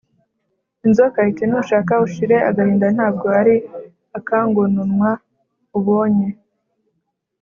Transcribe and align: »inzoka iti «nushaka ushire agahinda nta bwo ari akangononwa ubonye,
»inzoka 0.85 1.19
iti 1.31 1.43
«nushaka 1.49 1.93
ushire 2.05 2.37
agahinda 2.49 2.87
nta 2.95 3.07
bwo 3.13 3.27
ari 3.39 3.55
akangononwa 4.17 5.09
ubonye, 5.77 6.27